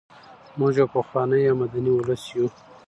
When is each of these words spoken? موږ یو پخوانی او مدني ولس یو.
موږ 0.57 0.73
یو 0.79 0.87
پخوانی 0.95 1.43
او 1.49 1.55
مدني 1.61 1.91
ولس 1.93 2.23
یو. 2.35 2.47